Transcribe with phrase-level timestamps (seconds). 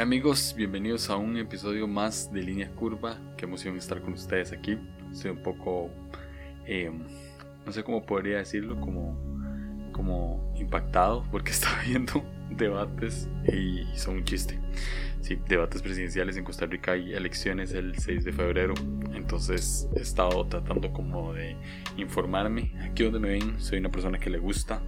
[0.00, 3.18] amigos, bienvenidos a un episodio más de Línea Curva.
[3.36, 4.78] Qué emoción estar con ustedes aquí.
[5.12, 5.90] Estoy un poco,
[6.64, 7.02] em,
[7.66, 9.16] no sé cómo podría decirlo, como,
[9.92, 14.58] como impactado porque estaba viendo debates y son un chiste.
[15.20, 18.74] Sí, debates presidenciales en Costa Rica y elecciones el 6 de febrero.
[19.12, 21.56] Entonces he estado tratando como de
[21.96, 22.72] informarme.
[22.80, 24.82] Aquí donde me ven, soy una persona que le gusta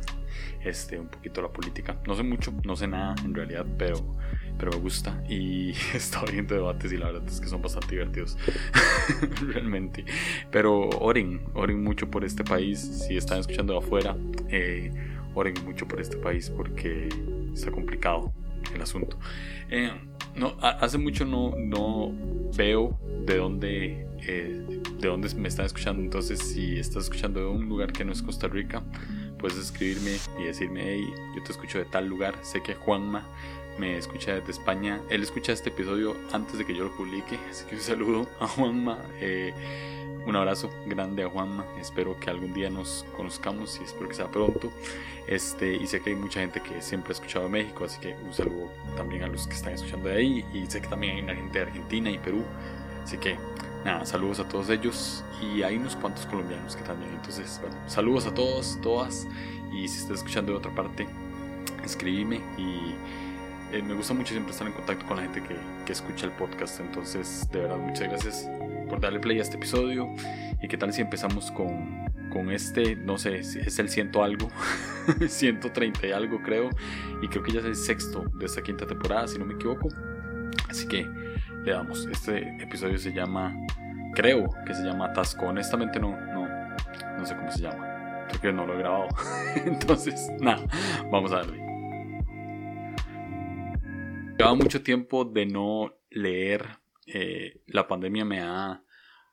[0.63, 1.97] este, un poquito la política.
[2.07, 4.17] No sé mucho, no sé nada en realidad, pero,
[4.59, 5.23] pero me gusta.
[5.29, 8.37] Y estado viendo debates y la verdad es que son bastante divertidos.
[9.53, 10.05] Realmente.
[10.51, 12.81] Pero oren, oren mucho por este país.
[12.81, 14.17] Si están escuchando afuera,
[14.49, 14.91] eh,
[15.35, 17.09] oren mucho por este país porque
[17.53, 18.33] está complicado
[18.75, 19.19] el asunto.
[19.71, 19.91] Eh,
[20.35, 22.13] no, hace mucho no, no
[22.57, 26.03] veo de dónde, eh, de dónde me están escuchando.
[26.03, 28.83] Entonces, si estás escuchando de un lugar que no es Costa Rica,
[29.43, 32.39] puedes escribirme y decirme, hey, yo te escucho de tal lugar.
[32.43, 33.27] Sé que Juanma
[33.77, 35.01] me escucha desde España.
[35.11, 37.39] Él escucha este episodio antes de que yo lo publique.
[37.51, 38.99] Así que un saludo a Juanma.
[39.21, 39.53] Eh,
[40.25, 41.67] un abrazo grande a Juanma.
[41.81, 44.73] Espero que algún día nos conozcamos y espero que sea pronto.
[45.27, 48.33] Este, y sé que hay mucha gente que siempre ha escuchado México, así que un
[48.33, 50.47] saludo también a los que están escuchando de ahí.
[50.55, 52.45] Y sé que también hay una gente de Argentina y Perú.
[53.03, 53.37] Así que
[53.85, 55.25] nada, saludos a todos ellos.
[55.43, 57.13] Y hay unos cuantos colombianos que también.
[57.15, 59.27] Entonces, bueno, saludos a todos, todas.
[59.73, 61.07] Y si estás escuchando de otra parte,
[61.85, 62.41] escribime.
[62.59, 62.95] Y
[63.73, 66.33] eh, me gusta mucho siempre estar en contacto con la gente que, que escucha el
[66.33, 66.81] podcast.
[66.81, 68.49] Entonces, de verdad, muchas gracias
[68.89, 70.09] por darle play a este episodio.
[70.63, 72.95] ¿Y qué tal si empezamos con, con este?
[72.95, 74.49] No sé, es el ciento algo,
[75.27, 76.71] 130 y algo creo.
[77.23, 79.89] Y creo que ya es el sexto de esta quinta temporada, si no me equivoco.
[80.69, 81.09] Así que
[81.65, 82.07] le damos.
[82.07, 83.55] Este episodio se llama,
[84.15, 85.47] creo que se llama Atasco.
[85.47, 86.49] Honestamente no, no,
[87.19, 88.27] no sé cómo se llama.
[88.29, 89.09] Creo que no lo he grabado.
[89.65, 90.65] Entonces, nada,
[91.11, 91.59] vamos a darle.
[94.39, 98.83] Llevaba mucho tiempo de no leer eh, la pandemia me ha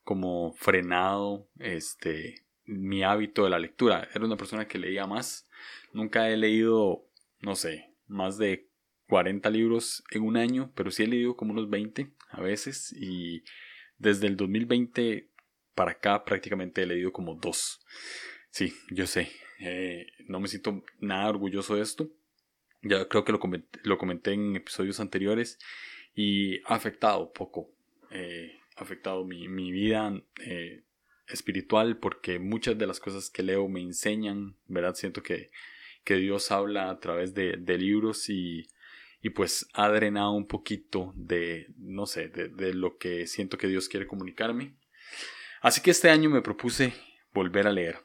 [0.03, 4.07] como frenado este, mi hábito de la lectura.
[4.13, 5.47] Era una persona que leía más.
[5.93, 7.05] Nunca he leído,
[7.41, 8.69] no sé, más de
[9.07, 12.93] 40 libros en un año, pero sí he leído como unos 20 a veces.
[12.93, 13.43] Y
[13.97, 15.29] desde el 2020
[15.75, 17.79] para acá prácticamente he leído como dos.
[18.49, 19.29] Sí, yo sé.
[19.59, 22.09] Eh, no me siento nada orgulloso de esto.
[22.81, 25.59] Ya creo que lo comenté, en episodios anteriores
[26.15, 27.69] y ha afectado poco,
[28.09, 30.13] eh, ha afectado mi, mi vida
[30.45, 30.83] eh,
[31.27, 34.95] espiritual porque muchas de las cosas que leo me enseñan, ¿verdad?
[34.95, 35.51] Siento que,
[36.05, 38.67] que Dios habla a través de, de libros y,
[39.21, 43.89] y, pues ha drenado un poquito de, no sé, de, lo que siento que Dios
[43.89, 44.75] quiere comunicarme.
[45.61, 46.93] Así que este año me propuse
[47.33, 47.99] volver a leer.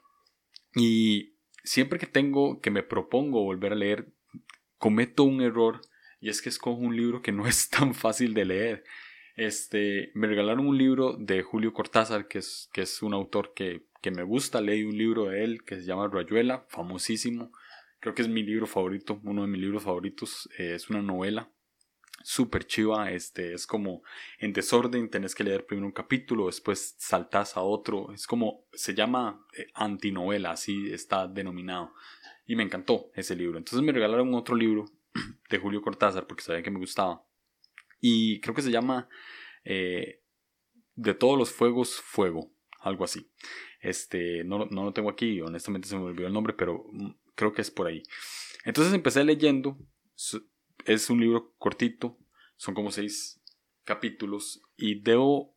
[0.75, 4.13] Y siempre que tengo, que me propongo volver a leer,
[4.79, 5.81] cometo un error
[6.21, 8.85] y es que escojo un libro que no es tan fácil de leer.
[9.37, 13.87] Este, me regalaron un libro de Julio Cortázar, que es, que es un autor que,
[14.01, 14.61] que me gusta.
[14.61, 17.53] Leí un libro de él que se llama Rayuela, famosísimo.
[18.04, 20.47] Creo que es mi libro favorito, uno de mis libros favoritos.
[20.59, 21.50] Eh, es una novela
[22.22, 23.10] súper chiva.
[23.10, 24.03] Este, es como
[24.38, 28.12] en desorden, tenés que leer primero un capítulo, después saltás a otro.
[28.12, 31.94] Es como, se llama eh, antinovela, así está denominado.
[32.44, 33.56] Y me encantó ese libro.
[33.56, 34.84] Entonces me regalaron otro libro
[35.48, 37.25] de Julio Cortázar porque sabía que me gustaba.
[38.03, 39.09] Y creo que se llama
[39.65, 40.21] eh,
[40.94, 43.31] De todos los fuegos, fuego, algo así.
[43.81, 47.53] Este, no, no lo tengo aquí, honestamente se me olvidó el nombre, pero mm, creo
[47.53, 48.03] que es por ahí.
[48.65, 49.78] Entonces empecé leyendo,
[50.84, 52.19] es un libro cortito,
[52.56, 53.41] son como seis
[53.84, 55.55] capítulos y debo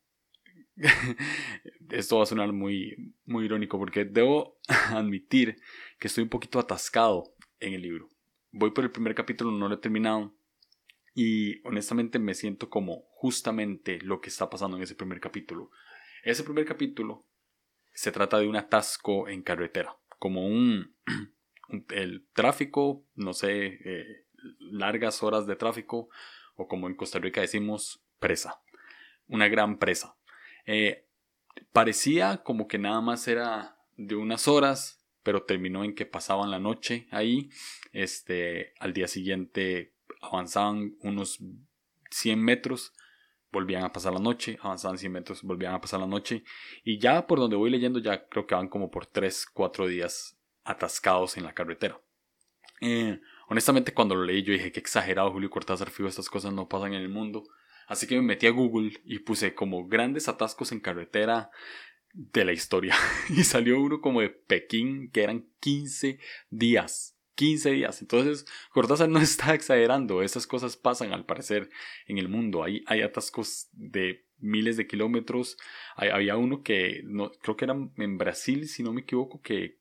[1.90, 5.60] esto va a sonar muy, muy irónico porque debo admitir
[6.00, 8.10] que estoy un poquito atascado en el libro
[8.58, 10.34] voy por el primer capítulo, no lo he terminado.
[11.14, 15.72] Y honestamente me siento como justamente lo que está pasando en ese primer capítulo.
[16.24, 17.26] Ese primer capítulo
[17.94, 20.96] se trata de un atasco en carretera, como un,
[21.90, 24.26] el tráfico, no sé, eh,
[24.60, 26.10] largas horas de tráfico,
[26.56, 28.62] o como en Costa Rica decimos, presa,
[29.28, 30.16] una gran presa.
[30.66, 31.06] Eh,
[31.72, 36.60] parecía como que nada más era de unas horas, pero terminó en que pasaban la
[36.60, 37.50] noche ahí.
[37.92, 41.40] Este, al día siguiente avanzaban unos
[42.12, 42.94] 100 metros,
[43.52, 46.44] volvían a pasar la noche, avanzaban 100 metros, volvían a pasar la noche.
[46.84, 50.37] Y ya por donde voy leyendo, ya creo que van como por 3, 4 días
[50.68, 52.00] atascados en la carretera.
[52.82, 56.68] Eh, honestamente, cuando lo leí, yo dije que exagerado Julio Cortázar, fijo, estas cosas no
[56.68, 57.44] pasan en el mundo.
[57.88, 61.50] Así que me metí a Google y puse como grandes atascos en carretera
[62.14, 62.96] de la historia.
[63.30, 66.20] y salió uno como de Pekín, que eran 15
[66.50, 67.18] días.
[67.36, 68.02] 15 días.
[68.02, 71.70] Entonces, Cortázar no está exagerando, esas cosas pasan al parecer
[72.08, 72.64] en el mundo.
[72.64, 75.58] Hay, hay atascos de miles de kilómetros.
[75.96, 79.80] había uno que no, creo que era en Brasil, si no me equivoco, que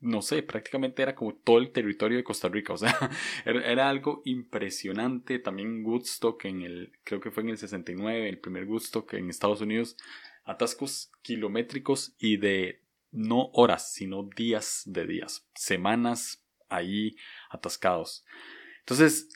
[0.00, 2.72] no sé, prácticamente era como todo el territorio de Costa Rica.
[2.72, 2.94] O sea,
[3.44, 5.38] era, algo impresionante.
[5.38, 9.60] También Woodstock en el, creo que fue en el 69, el primer Woodstock en Estados
[9.60, 9.96] Unidos.
[10.44, 12.82] Atascos kilométricos y de
[13.12, 17.16] no horas, sino días de días, semanas ahí
[17.50, 18.24] atascados.
[18.80, 19.28] Entonces,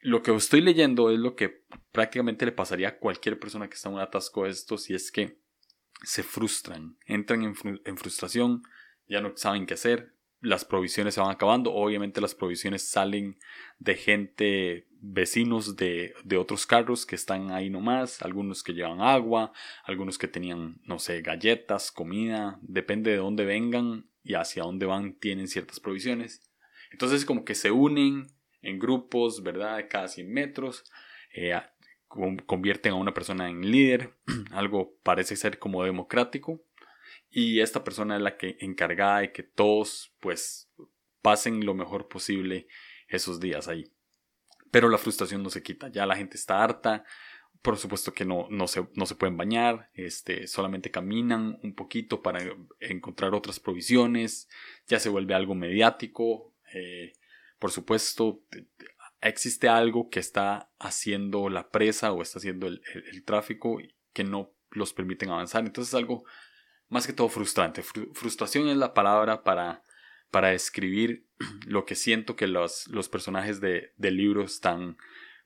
[0.00, 1.62] lo que estoy leyendo es lo que
[1.92, 5.12] prácticamente le pasaría a cualquier persona que está en un atasco de estos y es
[5.12, 5.38] que
[6.02, 8.62] se frustran, entran en, frustración,
[9.12, 13.38] ya no saben qué hacer, las provisiones se van acabando, obviamente las provisiones salen
[13.78, 19.52] de gente, vecinos de, de, otros carros que están ahí nomás, algunos que llevan agua,
[19.84, 25.14] algunos que tenían, no sé, galletas, comida, depende de dónde vengan y hacia dónde van,
[25.14, 26.42] tienen ciertas provisiones.
[26.90, 28.26] Entonces como que se unen
[28.62, 29.86] en grupos, ¿verdad?
[29.88, 30.84] Cada 100 metros,
[31.34, 31.54] eh,
[32.46, 34.14] convierten a una persona en líder,
[34.52, 36.62] algo parece ser como democrático,
[37.34, 40.70] y esta persona es la que encargada de que todos pues
[41.22, 42.68] pasen lo mejor posible
[43.08, 43.90] esos días ahí.
[44.70, 47.04] Pero la frustración no se quita, ya la gente está harta,
[47.62, 52.22] por supuesto que no, no, se, no se pueden bañar, este, solamente caminan un poquito
[52.22, 52.40] para
[52.80, 54.48] encontrar otras provisiones,
[54.86, 57.14] ya se vuelve algo mediático, eh,
[57.58, 58.42] por supuesto
[59.22, 63.78] existe algo que está haciendo la presa o está haciendo el, el, tráfico
[64.12, 66.24] que no los permiten avanzar, entonces es algo
[66.92, 67.82] más que todo frustrante.
[67.82, 69.82] frustración es la palabra para,
[70.30, 71.26] para describir
[71.66, 74.96] lo que siento que los, los personajes de, del libro están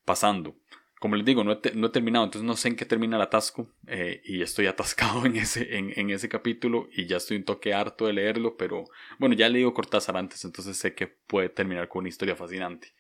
[0.05, 0.57] pasando
[0.99, 3.23] como les digo, no he, no he, terminado, entonces no sé en qué termina el
[3.23, 7.45] atasco eh, y estoy atascado en ese, en, en, ese capítulo y ya estoy un
[7.45, 8.85] toque harto de leerlo, pero
[9.19, 12.95] bueno, ya he leído Cortázar antes, entonces sé que puede terminar con una historia fascinante.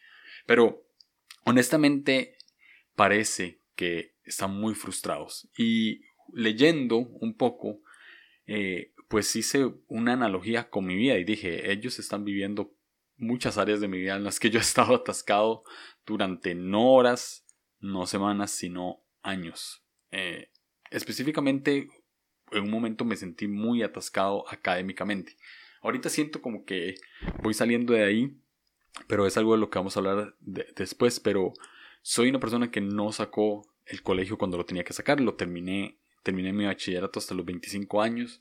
[0.47, 0.87] Pero
[1.45, 2.37] honestamente
[2.95, 6.03] parece que están muy frustrados y
[6.33, 7.81] leyendo un poco,
[8.47, 12.75] eh, pues hice una analogía con mi vida y dije, ellos están viviendo
[13.17, 15.65] muchas áreas de mi vida en las que yo he estado atascado
[16.05, 17.47] durante no horas,
[17.81, 19.85] no semanas, sino años.
[20.11, 20.51] Eh,
[20.91, 21.89] específicamente,
[22.53, 25.37] en un momento me sentí muy atascado académicamente.
[25.83, 26.95] Ahorita siento como que
[27.43, 28.37] voy saliendo de ahí,
[29.09, 31.53] pero es algo de lo que vamos a hablar después, pero
[32.03, 35.99] soy una persona que no sacó el colegio cuando lo tenía que sacar, lo terminé,
[36.27, 38.41] terminé mi bachillerato hasta los 25 años,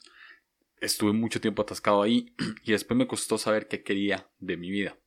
[0.82, 2.34] estuve mucho tiempo atascado ahí
[2.64, 4.98] y después me costó saber qué quería de mi vida.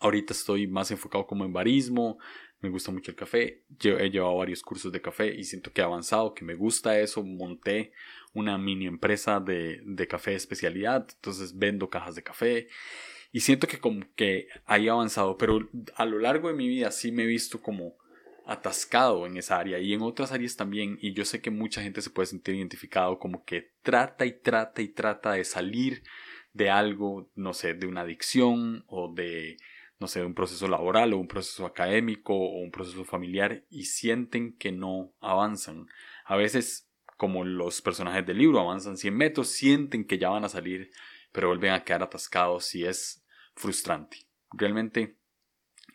[0.00, 2.18] Ahorita estoy más enfocado como en barismo,
[2.60, 5.84] me gusta mucho el café, he llevado varios cursos de café y siento que he
[5.84, 7.92] avanzado, que me gusta eso, monté
[8.32, 12.68] una mini empresa de, de café de especialidad, entonces vendo cajas de café
[13.30, 17.12] y siento que como que he avanzado, pero a lo largo de mi vida sí
[17.12, 17.99] me he visto como
[18.50, 22.02] atascado en esa área y en otras áreas también y yo sé que mucha gente
[22.02, 26.02] se puede sentir identificado como que trata y trata y trata de salir
[26.52, 29.56] de algo, no sé, de una adicción o de
[30.00, 34.56] no sé, un proceso laboral o un proceso académico o un proceso familiar y sienten
[34.56, 35.86] que no avanzan.
[36.24, 40.48] A veces, como los personajes del libro avanzan 100 metros, sienten que ya van a
[40.48, 40.90] salir,
[41.30, 43.22] pero vuelven a quedar atascados y es
[43.54, 44.26] frustrante.
[44.50, 45.18] Realmente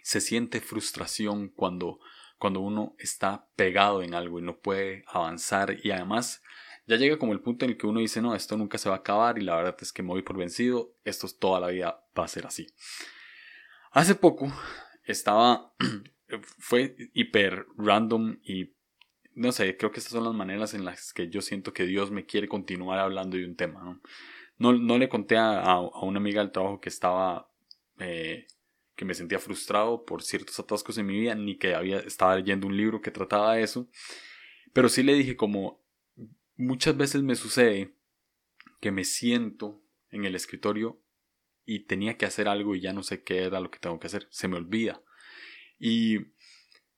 [0.04, 2.00] se siente frustración cuando,
[2.46, 6.44] cuando uno está pegado en algo y no puede avanzar y además
[6.86, 8.98] ya llega como el punto en el que uno dice, no, esto nunca se va
[8.98, 12.06] a acabar y la verdad es que me voy por vencido, esto toda la vida
[12.16, 12.68] va a ser así.
[13.90, 14.54] Hace poco
[15.06, 15.74] estaba,
[16.60, 18.76] fue hiper random y
[19.34, 22.12] no sé, creo que estas son las maneras en las que yo siento que Dios
[22.12, 24.00] me quiere continuar hablando de un tema.
[24.60, 27.50] No, no, le conté a, una amiga del trabajo que estaba,
[27.98, 28.46] eh,
[28.96, 32.68] que me sentía frustrado por ciertos atascos en mi vida, ni que había, estaba leyendo
[32.68, 33.90] un libro que trataba de eso,
[34.74, 35.84] pero sí le dije como
[36.58, 37.94] muchas veces me sucede
[38.80, 41.02] que me siento en el escritorio
[41.66, 44.08] y tenía que hacer algo y ya no sé qué era lo que tengo que
[44.08, 45.02] hacer, se me olvida.
[45.80, 46.20] Y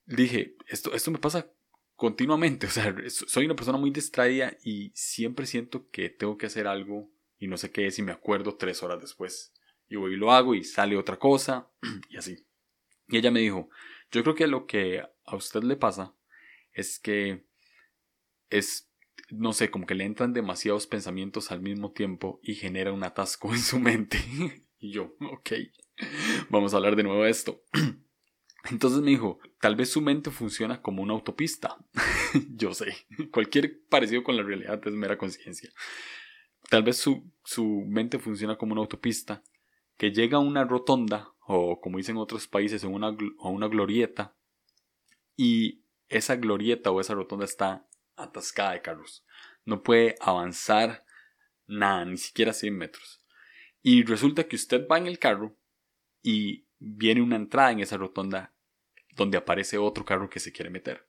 [0.06, 1.50] dije, esto, esto me pasa
[1.96, 6.66] continuamente, o sea, soy una persona muy distraída y siempre siento que tengo que hacer
[6.66, 9.52] algo y no sé qué es y me acuerdo tres horas después.
[9.88, 11.70] Y voy y lo hago y sale otra cosa
[12.10, 12.46] y así.
[13.08, 13.70] Y ella me dijo,
[14.10, 16.14] yo creo que lo que a usted le pasa
[16.72, 17.46] es que
[18.50, 18.90] es,
[19.30, 23.52] no sé, como que le entran demasiados pensamientos al mismo tiempo y genera un atasco
[23.52, 24.18] en su mente.
[24.78, 25.50] y yo, ok,
[26.48, 27.62] vamos a hablar de nuevo de esto.
[28.70, 31.76] Entonces me dijo, tal vez su mente funciona como una autopista.
[32.50, 35.70] yo sé, cualquier parecido con la realidad es mera conciencia.
[36.68, 39.42] Tal vez su, su mente funciona como una autopista
[39.98, 44.34] que llega a una rotonda, o como dicen otros países, a una, una glorieta,
[45.36, 47.86] y esa glorieta o esa rotonda está
[48.16, 49.24] atascada de carros.
[49.64, 51.04] No puede avanzar
[51.66, 53.24] nada, ni siquiera 100 metros.
[53.82, 55.56] Y resulta que usted va en el carro
[56.22, 58.54] y viene una entrada en esa rotonda
[59.14, 61.08] donde aparece otro carro que se quiere meter.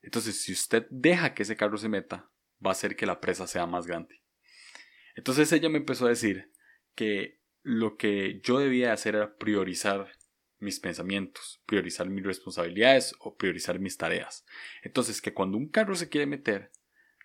[0.00, 2.30] Entonces, si usted deja que ese carro se meta,
[2.64, 4.22] va a hacer que la presa sea más grande.
[5.14, 6.50] Entonces ella me empezó a decir
[6.94, 10.12] que lo que yo debía hacer era priorizar
[10.58, 14.44] mis pensamientos, priorizar mis responsabilidades o priorizar mis tareas.
[14.82, 16.70] Entonces que cuando un carro se quiere meter,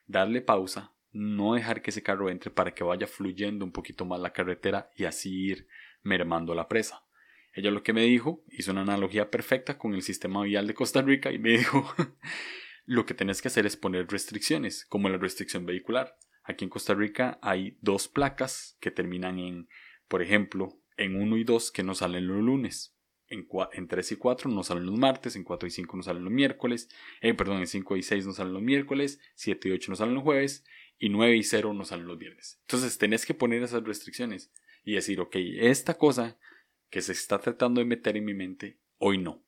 [0.07, 4.19] darle pausa, no dejar que ese carro entre para que vaya fluyendo un poquito más
[4.19, 5.67] la carretera y así ir
[6.03, 7.03] mermando la presa.
[7.53, 11.01] Ella lo que me dijo, hizo una analogía perfecta con el sistema vial de Costa
[11.01, 11.93] Rica y me dijo,
[12.85, 16.17] lo que tenés que hacer es poner restricciones, como la restricción vehicular.
[16.43, 19.67] Aquí en Costa Rica hay dos placas que terminan en,
[20.07, 22.95] por ejemplo, en 1 y 2 que no salen los lunes.
[23.29, 26.23] En, en 3 y 4 no salen los martes, en 4 y 5 no salen
[26.23, 26.89] los miércoles,
[27.21, 30.15] eh, perdón, en 5 y 6 no salen los miércoles, 7 y 8 no salen
[30.15, 30.65] los jueves,
[30.97, 32.59] y 9 y 0 no salen los viernes.
[32.61, 34.51] Entonces tenés que poner esas restricciones
[34.83, 36.39] y decir, ok, esta cosa
[36.89, 39.43] que se está tratando de meter en mi mente, hoy no.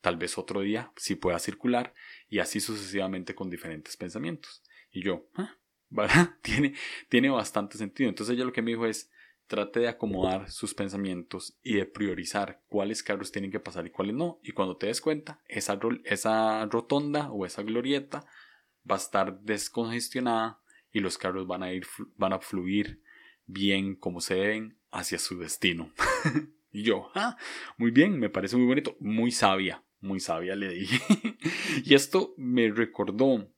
[0.00, 1.94] Tal vez otro día sí pueda circular
[2.28, 4.62] y así sucesivamente con diferentes pensamientos.
[4.90, 5.56] Y yo, ah,
[6.42, 6.74] tiene,
[7.08, 8.08] tiene bastante sentido.
[8.08, 9.10] Entonces ella lo que me dijo es,
[9.52, 14.14] trate de acomodar sus pensamientos y de priorizar cuáles carros tienen que pasar y cuáles
[14.14, 14.40] no.
[14.42, 18.24] Y cuando te des cuenta, esa, esa rotonda o esa glorieta
[18.90, 20.58] va a estar descongestionada
[20.90, 23.02] y los carros van a ir, van a fluir
[23.44, 25.92] bien como se deben hacia su destino.
[26.72, 27.36] y yo, ah,
[27.76, 31.36] muy bien, me parece muy bonito, muy sabia, muy sabia le dije.
[31.84, 33.52] y esto me recordó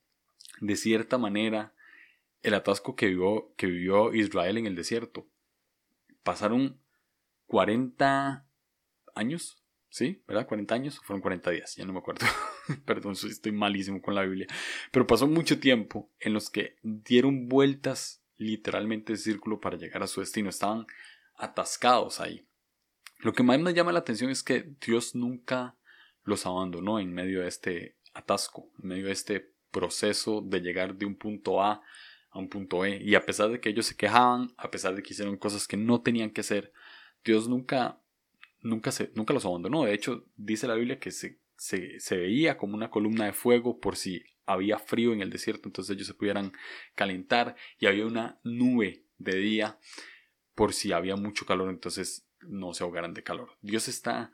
[0.60, 1.72] de cierta manera
[2.42, 5.28] el atasco que vivió, que vivió Israel en el desierto.
[6.24, 6.80] Pasaron
[7.46, 8.44] 40
[9.14, 10.24] años, ¿sí?
[10.26, 10.48] ¿Verdad?
[10.48, 12.26] 40 años, fueron 40 días, ya no me acuerdo.
[12.84, 14.48] Perdón, estoy malísimo con la Biblia.
[14.90, 20.08] Pero pasó mucho tiempo en los que dieron vueltas literalmente de círculo para llegar a
[20.08, 20.48] su destino.
[20.48, 20.86] Estaban
[21.36, 22.44] atascados ahí.
[23.18, 25.76] Lo que más me llama la atención es que Dios nunca
[26.24, 31.06] los abandonó en medio de este atasco, en medio de este proceso de llegar de
[31.06, 31.82] un punto A
[32.34, 33.00] a un punto E.
[33.02, 35.76] Y a pesar de que ellos se quejaban, a pesar de que hicieron cosas que
[35.76, 36.72] no tenían que hacer,
[37.24, 38.02] Dios nunca,
[38.60, 39.84] nunca, se, nunca los abandonó.
[39.84, 43.78] De hecho, dice la Biblia que se, se, se veía como una columna de fuego
[43.78, 46.52] por si había frío en el desierto, entonces ellos se pudieran
[46.94, 49.78] calentar y había una nube de día
[50.54, 53.56] por si había mucho calor, entonces no se ahogaran de calor.
[53.62, 54.32] Dios está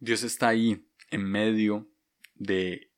[0.00, 1.88] Dios está ahí en medio
[2.34, 2.91] de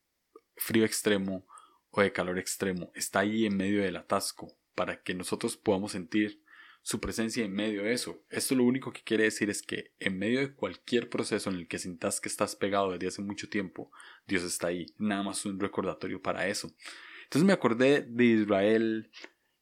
[0.55, 1.47] frío extremo
[1.91, 6.41] o de calor extremo, está ahí en medio del atasco para que nosotros podamos sentir
[6.81, 8.23] su presencia en medio de eso.
[8.29, 11.67] Esto lo único que quiere decir es que en medio de cualquier proceso en el
[11.67, 13.91] que sintas que estás pegado desde hace mucho tiempo,
[14.27, 14.85] Dios está ahí.
[14.99, 16.71] Nada más un recordatorio para eso.
[17.23, 19.09] Entonces me acordé de Israel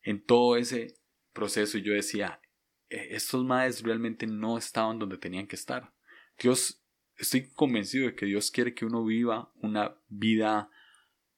[0.02, 0.98] en todo ese
[1.32, 2.42] proceso y yo decía,
[2.90, 5.94] e, estos madres realmente no estaban donde tenían que estar.
[6.38, 6.84] Dios,
[7.16, 10.70] estoy convencido de que Dios quiere que uno viva una vida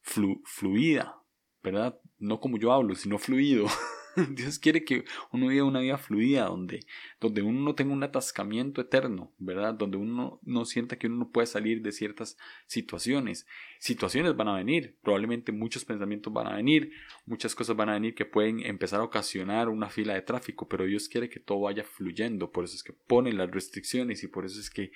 [0.06, 1.16] fluida,
[1.64, 2.00] ¿verdad?
[2.20, 3.68] No como yo hablo, sino fluido.
[4.32, 6.86] Dios quiere que uno viva una vida fluida, donde,
[7.20, 9.74] donde uno no tenga un atascamiento eterno, ¿verdad?
[9.74, 13.46] Donde uno no sienta que uno no puede salir de ciertas situaciones.
[13.80, 16.92] Situaciones van a venir, probablemente muchos pensamientos van a venir,
[17.26, 20.86] muchas cosas van a venir que pueden empezar a ocasionar una fila de tráfico, pero
[20.86, 24.46] Dios quiere que todo vaya fluyendo, por eso es que pone las restricciones y por
[24.46, 24.92] eso es que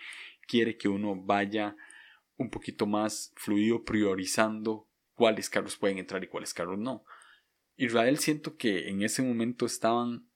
[0.48, 1.76] quiere que uno vaya
[2.38, 4.89] un poquito más fluido priorizando
[5.20, 7.04] cuáles carros pueden entrar y cuáles carros no.
[7.76, 10.30] Israel siento que en ese momento estaban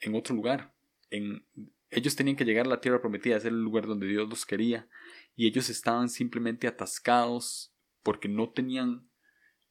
[0.00, 0.74] en otro lugar.
[1.10, 1.46] En,
[1.90, 4.88] ellos tenían que llegar a la tierra prometida, ser el lugar donde Dios los quería,
[5.36, 9.08] y ellos estaban simplemente atascados porque no tenían,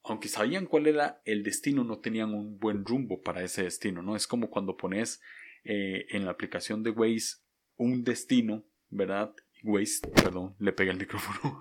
[0.02, 4.16] aunque sabían cuál era el destino, no tenían un buen rumbo para ese destino, ¿no?
[4.16, 5.20] Es como cuando pones
[5.64, 7.42] eh, en la aplicación de Waze
[7.76, 9.34] un destino, ¿verdad?
[9.62, 11.58] Waze, perdón, le pega el micrófono.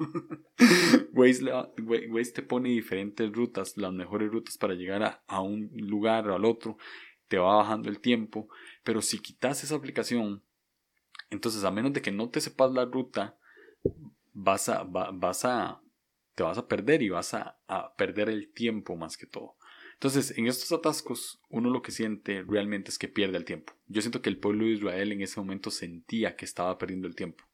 [1.13, 6.45] Waze, te pone diferentes rutas, las mejores rutas para llegar a, un lugar o al
[6.45, 6.77] otro,
[7.27, 8.47] te va bajando el tiempo,
[8.83, 10.43] pero si quitas esa aplicación,
[11.29, 13.37] entonces a menos de que no te sepas la ruta,
[14.33, 15.81] vas a, vas a,
[16.35, 19.55] te vas a perder y vas a, a perder el tiempo más que todo.
[19.93, 23.73] Entonces, en estos atascos, uno lo que siente realmente es que pierde el tiempo.
[23.87, 27.15] Yo siento que el pueblo de Israel en ese momento sentía que estaba perdiendo el
[27.15, 27.45] tiempo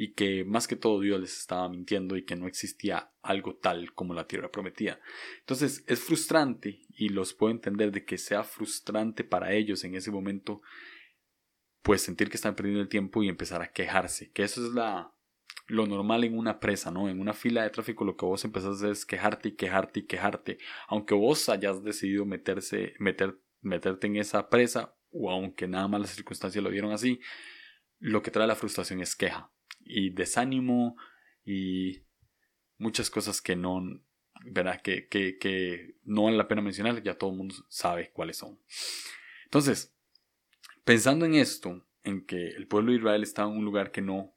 [0.00, 3.92] y que más que todo Dios les estaba mintiendo y que no existía algo tal
[3.94, 5.00] como la tierra prometida.
[5.40, 10.12] Entonces es frustrante y los puedo entender de que sea frustrante para ellos en ese
[10.12, 10.62] momento
[11.82, 15.12] pues sentir que están perdiendo el tiempo y empezar a quejarse, que eso es la
[15.66, 17.08] lo normal en una presa, ¿no?
[17.08, 20.00] En una fila de tráfico lo que vos empezás a hacer es quejarte y quejarte
[20.00, 25.88] y quejarte, aunque vos hayas decidido meterse, meter, meterte en esa presa o aunque nada
[25.88, 27.20] más las circunstancias lo dieron así,
[27.98, 29.50] lo que trae la frustración es queja
[29.80, 30.96] y desánimo
[31.44, 32.02] y
[32.78, 33.82] muchas cosas que no,
[34.44, 34.80] ¿verdad?
[34.82, 38.58] Que, que, que no vale la pena mencionar, ya todo el mundo sabe cuáles son.
[39.44, 39.94] Entonces,
[40.84, 44.34] pensando en esto, en que el pueblo de Israel estaba en un lugar que no,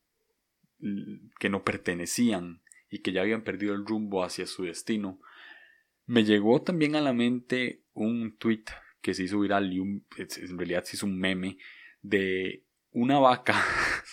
[1.40, 5.20] que no pertenecían y que ya habían perdido el rumbo hacia su destino,
[6.06, 8.66] me llegó también a la mente un tweet
[9.02, 11.58] que se hizo viral en realidad se hizo un meme
[12.02, 13.64] de una vaca,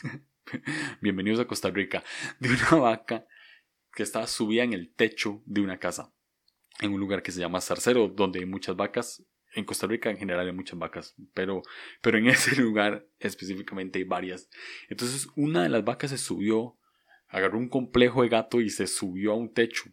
[1.01, 2.03] bienvenidos a Costa Rica,
[2.41, 3.27] de una vaca
[3.95, 6.13] que estaba subida en el techo de una casa,
[6.81, 9.25] en un lugar que se llama Zarcero, donde hay muchas vacas.
[9.55, 11.63] En Costa Rica en general hay muchas vacas, pero,
[12.03, 14.49] pero en ese lugar específicamente hay varias.
[14.89, 16.77] Entonces una de las vacas se subió,
[17.29, 19.85] agarró un complejo de gato y se subió a un techo.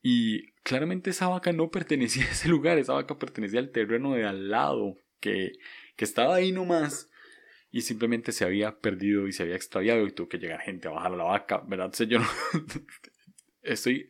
[0.00, 4.24] Y claramente esa vaca no pertenecía a ese lugar, esa vaca pertenecía al terreno de
[4.24, 5.52] al lado, que,
[5.94, 7.11] que estaba ahí nomás
[7.72, 10.92] y simplemente se había perdido y se había extraviado y tuvo que llegar gente a
[10.92, 11.86] bajar a la vaca, ¿verdad?
[11.86, 12.26] Entonces yo no
[13.62, 14.08] estoy...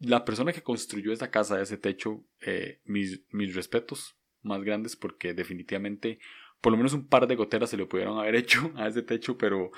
[0.00, 5.34] La persona que construyó esa casa, ese techo, eh, mis, mis respetos más grandes porque
[5.34, 6.18] definitivamente
[6.60, 9.36] por lo menos un par de goteras se le pudieron haber hecho a ese techo,
[9.36, 9.70] pero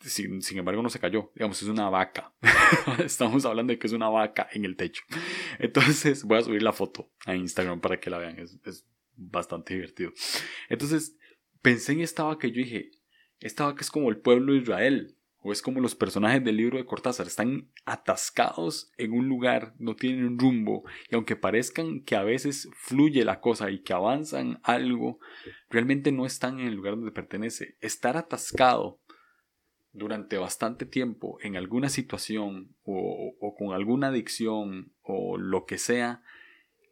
[0.00, 1.30] sin, sin, embargo no se cayó.
[1.36, 2.32] Digamos, es una vaca.
[3.04, 5.04] Estamos hablando de que es una vaca en el techo.
[5.60, 8.40] Entonces voy a subir la foto a Instagram para que la vean.
[8.40, 10.12] Es, es bastante divertido.
[10.68, 11.16] Entonces,
[11.62, 12.90] pensé en esta vaca y yo dije,
[13.40, 16.78] esta vaca es como el pueblo de Israel, o es como los personajes del libro
[16.78, 22.22] de Cortázar, están atascados en un lugar, no tienen rumbo, y aunque parezcan que a
[22.22, 25.18] veces fluye la cosa y que avanzan algo,
[25.68, 27.76] realmente no están en el lugar donde pertenece.
[27.80, 29.00] Estar atascado
[29.92, 36.22] durante bastante tiempo en alguna situación o con alguna adicción o lo que sea,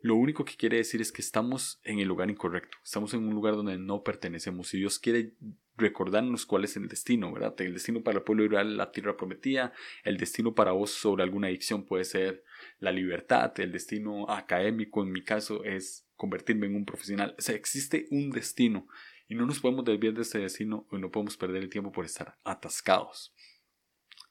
[0.02, 3.34] lo único que quiere decir es que estamos en el lugar incorrecto, estamos en un
[3.34, 4.72] lugar donde no pertenecemos.
[4.72, 5.34] Y Dios quiere
[5.76, 7.54] recordarnos cuál es el destino, ¿verdad?
[7.60, 9.72] El destino para el pueblo Israel la tierra prometida,
[10.04, 12.44] el destino para vos sobre alguna adicción puede ser
[12.78, 17.54] la libertad, el destino académico en mi caso es convertirme en un profesional, o sea,
[17.54, 18.86] existe un destino.
[19.28, 22.04] Y no nos podemos desviar de ese destino y no podemos perder el tiempo por
[22.04, 23.32] estar atascados.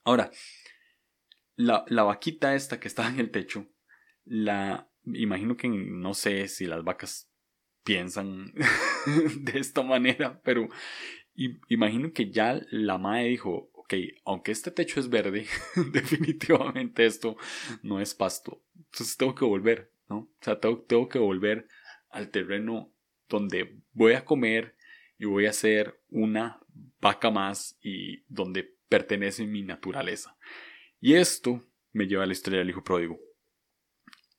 [0.03, 0.29] Ahora,
[1.55, 3.65] la, la vaquita esta que está en el techo,
[4.25, 7.29] la imagino que no sé si las vacas
[7.83, 8.53] piensan
[9.41, 10.67] de esta manera, pero
[11.69, 13.93] imagino que ya la madre dijo, ok,
[14.25, 15.47] aunque este techo es verde,
[15.91, 17.37] definitivamente esto
[17.81, 18.63] no es pasto.
[18.75, 20.17] Entonces tengo que volver, ¿no?
[20.17, 21.67] O sea, tengo, tengo que volver
[22.09, 22.93] al terreno
[23.27, 24.75] donde voy a comer
[25.17, 26.59] y voy a ser una
[26.99, 30.37] vaca más y donde pertenece mi naturaleza.
[30.99, 33.19] Y esto me lleva a la historia del hijo pródigo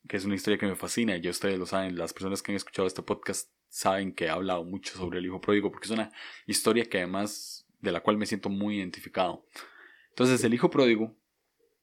[0.08, 2.56] que es una historia que me fascina y ustedes lo saben, las personas que han
[2.56, 6.10] escuchado este podcast saben que he hablado mucho sobre el hijo pródigo porque es una
[6.46, 9.46] historia que además de la cual me siento muy identificado.
[10.10, 11.16] Entonces el hijo pródigo,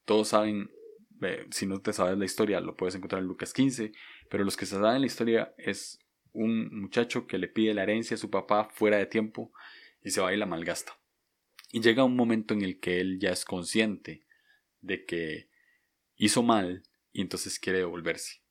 [0.05, 0.69] todos saben,
[1.51, 3.91] si no te sabes la historia lo puedes encontrar en Lucas 15,
[4.29, 5.99] pero los que se saben la historia es
[6.33, 9.51] un muchacho que le pide la herencia a su papá fuera de tiempo
[10.03, 10.97] y se va y la malgasta.
[11.71, 14.25] Y llega un momento en el que él ya es consciente
[14.81, 15.49] de que
[16.15, 16.83] hizo mal
[17.17, 18.43] y entonces quiere devolverse.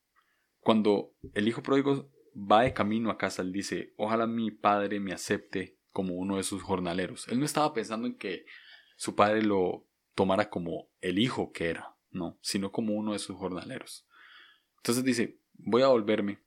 [0.59, 5.13] Cuando el hijo pródigo va de camino a casa, él dice, ojalá mi padre me
[5.13, 7.29] acepte como uno de sus jornaleros.
[7.29, 8.45] Él no estaba pensando en que
[8.97, 13.37] su padre lo tomara como el hijo que era, no, sino como uno de sus
[13.37, 14.05] jornaleros.
[14.79, 16.41] Entonces dice, voy a volverme.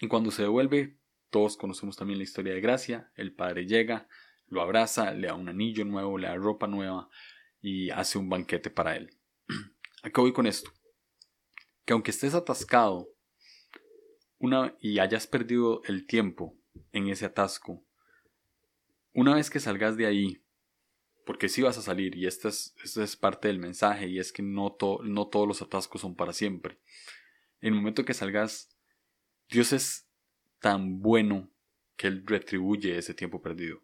[0.00, 0.98] Y cuando se devuelve,
[1.30, 4.08] todos conocemos también la historia de Gracia, el padre llega,
[4.48, 7.08] lo abraza, le da un anillo nuevo, le da ropa nueva
[7.60, 9.16] y hace un banquete para él.
[10.02, 10.72] ¿A qué voy con esto?
[11.84, 13.08] Que aunque estés atascado
[14.38, 16.56] una, y hayas perdido el tiempo
[16.92, 17.84] en ese atasco,
[19.12, 20.42] una vez que salgas de ahí,
[21.24, 24.42] porque sí vas a salir, y esto es, es parte del mensaje, y es que
[24.42, 26.78] no, no todos los atascos son para siempre.
[27.60, 28.68] En el momento que salgas,
[29.48, 30.06] Dios es
[30.58, 31.50] tan bueno
[31.96, 33.80] que Él retribuye ese tiempo perdido.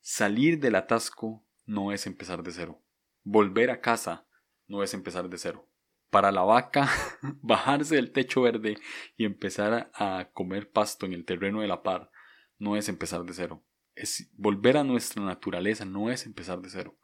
[0.00, 2.80] Salir del atasco no es empezar de cero.
[3.24, 4.26] Volver a casa
[4.68, 5.68] no es empezar de cero
[6.10, 6.88] para la vaca
[7.42, 8.76] bajarse del techo verde
[9.16, 12.10] y empezar a comer pasto en el terreno de la par
[12.58, 13.64] no es empezar de cero,
[13.94, 16.98] es volver a nuestra naturaleza, no es empezar de cero.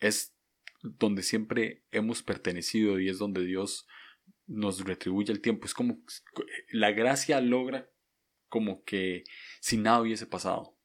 [0.00, 0.34] Es
[0.82, 3.86] donde siempre hemos pertenecido y es donde Dios
[4.46, 5.66] nos retribuye el tiempo.
[5.66, 6.00] Es como
[6.70, 7.90] la gracia logra
[8.48, 9.24] como que
[9.60, 10.76] si nada hubiese pasado.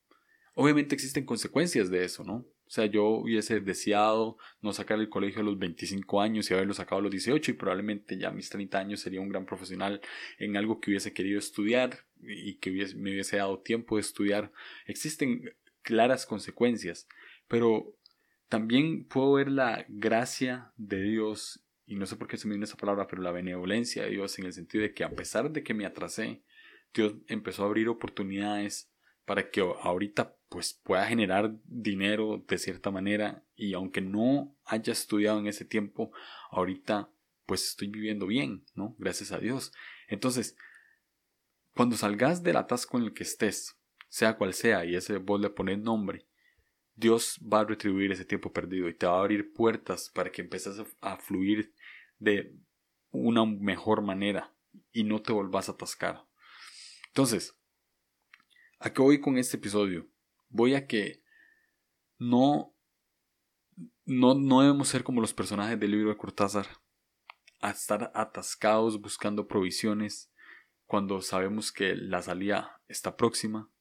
[0.55, 2.45] Obviamente existen consecuencias de eso, ¿no?
[2.73, 6.73] O sea, yo hubiese deseado no sacar el colegio a los 25 años y haberlo
[6.73, 10.01] sacado a los 18 y probablemente ya a mis 30 años sería un gran profesional
[10.39, 14.51] en algo que hubiese querido estudiar y que me hubiese dado tiempo de estudiar.
[14.87, 17.07] Existen claras consecuencias,
[17.47, 17.95] pero
[18.49, 22.65] también puedo ver la gracia de Dios, y no sé por qué se me viene
[22.65, 25.61] esa palabra, pero la benevolencia de Dios en el sentido de que a pesar de
[25.61, 26.41] que me atrasé,
[26.91, 28.91] Dios empezó a abrir oportunidades
[29.25, 35.39] para que ahorita pues pueda generar dinero de cierta manera y aunque no haya estudiado
[35.39, 36.11] en ese tiempo,
[36.51, 37.09] ahorita
[37.47, 38.95] pues estoy viviendo bien, ¿no?
[38.99, 39.73] Gracias a Dios.
[40.07, 40.55] Entonces,
[41.73, 45.49] cuando salgas del atasco en el que estés, sea cual sea, y ese vos le
[45.49, 46.27] pones nombre,
[46.93, 50.43] Dios va a retribuir ese tiempo perdido y te va a abrir puertas para que
[50.43, 51.73] empieces a, fluir
[52.19, 52.55] de
[53.09, 54.53] una mejor manera
[54.91, 56.23] y no te volvás a atascar.
[57.07, 57.57] Entonces,
[58.77, 60.12] ¿a qué voy con este episodio?
[60.53, 61.23] Voy a que
[62.19, 62.75] no,
[64.05, 66.67] no, no debemos ser como los personajes del libro de Cortázar,
[67.59, 70.31] a estar atascados buscando provisiones
[70.85, 73.71] cuando sabemos que la salida está próxima.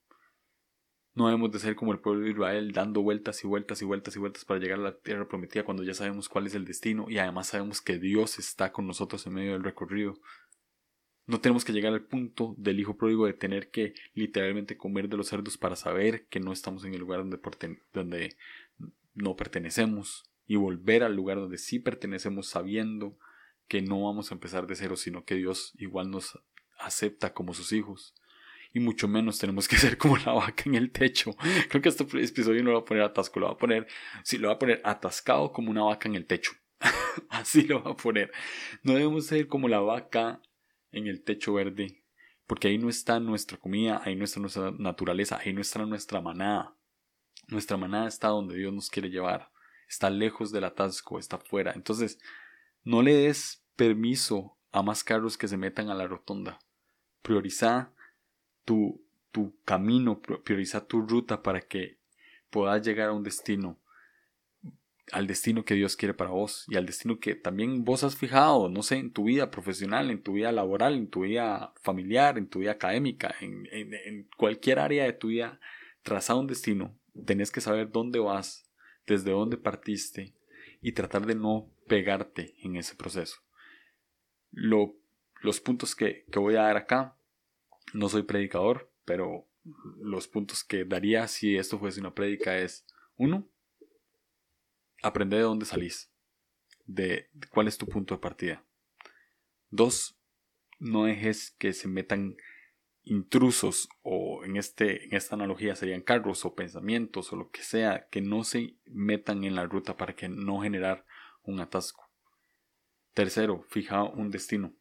[1.14, 4.16] No debemos de ser como el pueblo de Israel dando vueltas y vueltas y vueltas
[4.16, 7.04] y vueltas para llegar a la tierra prometida cuando ya sabemos cuál es el destino
[7.10, 10.14] y además sabemos que Dios está con nosotros en medio del recorrido.
[11.26, 15.16] No tenemos que llegar al punto del hijo pródigo de tener que literalmente comer de
[15.16, 17.38] los cerdos para saber que no estamos en el lugar donde,
[17.92, 18.36] donde
[19.14, 23.16] no pertenecemos y volver al lugar donde sí pertenecemos sabiendo
[23.68, 26.38] que no vamos a empezar de cero, sino que Dios igual nos
[26.78, 28.14] acepta como sus hijos.
[28.74, 31.36] Y mucho menos tenemos que ser como la vaca en el techo.
[31.68, 33.86] Creo que este episodio no lo va a poner atasco, lo va a poner,
[34.38, 36.52] lo va a poner atascado como una vaca en el techo.
[37.28, 38.32] Así lo va a poner.
[38.82, 40.42] No debemos ser como la vaca
[40.92, 42.02] en el techo verde,
[42.46, 46.20] porque ahí no está nuestra comida, ahí no está nuestra naturaleza, ahí no está nuestra
[46.20, 46.74] manada.
[47.48, 49.50] Nuestra manada está donde Dios nos quiere llevar,
[49.88, 51.72] está lejos del atasco, está fuera.
[51.74, 52.18] Entonces,
[52.84, 56.58] no le des permiso a más carros que se metan a la rotonda.
[57.22, 57.92] Prioriza
[58.64, 61.98] tu, tu camino, prioriza tu ruta para que
[62.50, 63.78] puedas llegar a un destino,
[65.10, 68.68] al destino que Dios quiere para vos y al destino que también vos has fijado,
[68.68, 72.48] no sé, en tu vida profesional, en tu vida laboral, en tu vida familiar, en
[72.48, 75.58] tu vida académica, en, cualquier área de tu vida,
[76.02, 78.70] traza un destino, tenés que saber dónde vas,
[79.06, 80.34] desde dónde partiste
[80.80, 83.36] y tratar de no pegarte en ese proceso.
[84.52, 87.16] Los puntos que, voy a dar acá,
[87.92, 89.48] no soy predicador, pero
[90.00, 92.86] los puntos que daría si esto fuese una prédica es,
[93.16, 93.48] uno,
[95.02, 96.10] aprender de dónde salís,
[96.86, 98.64] de cuál es tu punto de partida.
[99.70, 100.16] Dos,
[100.78, 102.36] no dejes que se metan
[103.04, 108.06] intrusos o en, este, en esta analogía serían carros o pensamientos o lo que sea,
[108.10, 111.04] que no se metan en la ruta para que no generar
[111.42, 112.08] un atasco.
[113.12, 114.72] Tercero, fija un destino.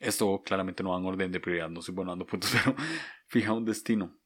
[0.00, 2.50] Esto claramente no va en orden de prioridad, no estoy dando puntos,
[3.28, 4.18] fija un destino.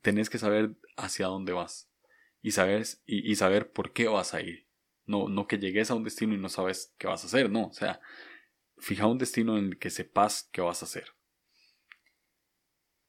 [0.00, 1.89] tenés que saber hacia dónde vas
[2.42, 4.66] y, sabes, y, saber por qué vas a ir.
[5.04, 7.66] No, no que llegues a un destino y no sabes qué vas a hacer, no.
[7.66, 8.00] O sea,
[8.78, 11.14] fija un destino en el que sepas qué vas a hacer.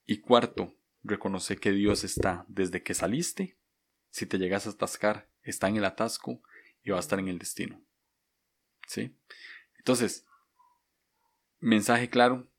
[0.05, 3.57] Y cuarto, reconoce que Dios está desde que saliste.
[4.09, 6.41] Si te llegas a atascar, está en el atasco
[6.83, 7.81] y va a estar en el destino.
[8.87, 9.15] ¿Sí?
[9.77, 10.25] Entonces,
[11.59, 12.49] mensaje claro,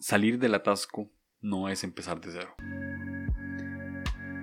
[0.00, 2.83] salir del atasco no es empezar de cero.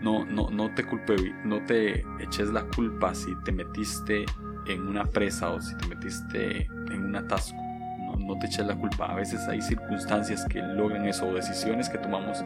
[0.02, 4.26] No, no, no te culpe, no te eches la culpa si te metiste
[4.68, 7.58] en una presa o si te metiste en un atasco.
[8.00, 9.06] No, no te eches la culpa.
[9.06, 12.44] A veces hay circunstancias que logran eso o decisiones que tomamos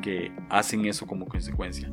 [0.00, 1.90] que hacen eso como consecuencia.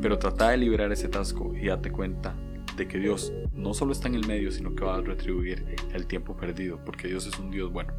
[0.00, 2.34] Pero trata de liberar ese atasco y date cuenta
[2.76, 6.06] de que Dios no solo está en el medio, sino que va a retribuir el
[6.06, 7.92] tiempo perdido, porque Dios es un Dios bueno.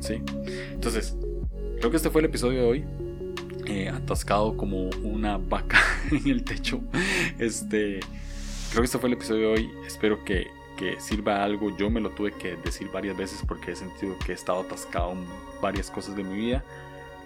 [0.00, 0.22] ¿Sí?
[0.72, 1.16] Entonces,
[1.78, 2.84] creo que este fue el episodio de hoy.
[3.68, 5.78] Eh, atascado como una vaca
[6.10, 6.80] en el techo.
[7.38, 8.00] Este,
[8.70, 9.70] creo que este fue el episodio de hoy.
[9.86, 11.76] Espero que, que sirva algo.
[11.76, 15.12] Yo me lo tuve que decir varias veces porque he sentido que he estado atascado
[15.12, 15.24] en
[15.60, 16.64] varias cosas de mi vida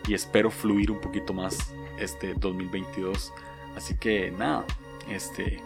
[0.08, 3.32] y espero fluir un poquito más este 2022.
[3.76, 4.64] Así que nada,
[5.08, 5.62] este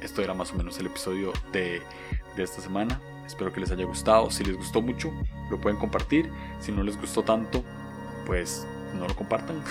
[0.00, 1.82] esto era más o menos el episodio de,
[2.36, 3.00] esta semana.
[3.26, 4.30] Espero que les haya gustado.
[4.30, 5.12] Si les gustó mucho,
[5.50, 6.30] lo pueden compartir.
[6.60, 7.64] Si no les gustó tanto,
[8.26, 9.62] pues no lo compartan.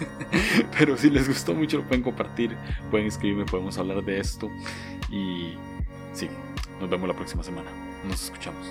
[0.78, 2.56] Pero si les gustó mucho lo pueden compartir,
[2.90, 4.50] pueden escribirme, podemos hablar de esto.
[5.10, 5.54] Y
[6.12, 6.28] sí,
[6.80, 7.70] nos vemos la próxima semana.
[8.04, 8.66] Nos escuchamos.